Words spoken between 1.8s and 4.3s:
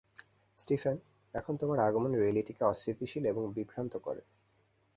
আগমন রিয়েলিটিকে অস্থিতিশীল এবং বিভ্রান্ত করে।